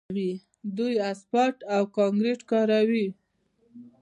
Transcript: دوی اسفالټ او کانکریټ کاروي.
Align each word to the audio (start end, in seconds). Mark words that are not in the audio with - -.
دوی 0.77 0.93
اسفالټ 1.11 1.57
او 1.73 1.81
کانکریټ 1.95 2.39
کاروي. 2.51 3.07